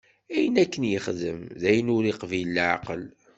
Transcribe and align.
Ayen 0.35 0.55
akken 0.63 0.83
yexdem, 0.91 1.41
d 1.61 1.63
ayen 1.69 1.91
ur 1.95 2.03
iqebbel 2.11 2.45
leɛqel. 2.55 3.03